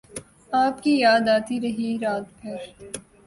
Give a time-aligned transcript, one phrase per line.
[0.53, 2.57] آپ کی یاد آتی رہی رات بھر